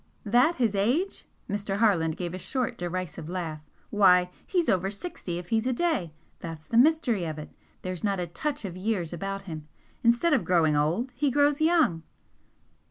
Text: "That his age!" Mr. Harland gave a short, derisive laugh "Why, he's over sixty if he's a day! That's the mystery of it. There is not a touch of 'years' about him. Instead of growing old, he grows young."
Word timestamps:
"That 0.25 0.55
his 0.55 0.73
age!" 0.73 1.25
Mr. 1.47 1.77
Harland 1.77 2.17
gave 2.17 2.33
a 2.33 2.39
short, 2.39 2.75
derisive 2.75 3.29
laugh 3.29 3.61
"Why, 3.91 4.31
he's 4.47 4.67
over 4.67 4.89
sixty 4.89 5.37
if 5.37 5.49
he's 5.49 5.67
a 5.67 5.73
day! 5.73 6.11
That's 6.39 6.65
the 6.65 6.75
mystery 6.75 7.23
of 7.25 7.37
it. 7.37 7.51
There 7.83 7.93
is 7.93 8.03
not 8.03 8.19
a 8.19 8.25
touch 8.25 8.65
of 8.65 8.75
'years' 8.75 9.13
about 9.13 9.43
him. 9.43 9.67
Instead 10.03 10.33
of 10.33 10.43
growing 10.43 10.75
old, 10.75 11.13
he 11.15 11.29
grows 11.29 11.61
young." 11.61 12.01